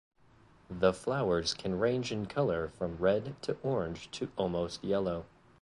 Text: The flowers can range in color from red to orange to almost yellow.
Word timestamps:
The 0.71 0.93
flowers 0.93 1.53
can 1.53 1.77
range 1.77 2.11
in 2.11 2.25
color 2.25 2.69
from 2.69 2.97
red 2.97 3.39
to 3.43 3.55
orange 3.61 4.09
to 4.13 4.31
almost 4.35 4.83
yellow. 4.83 5.25